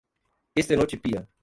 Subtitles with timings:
[0.55, 1.29] estenotipia